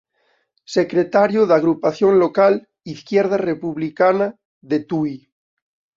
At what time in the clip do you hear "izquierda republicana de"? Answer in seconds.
2.95-4.77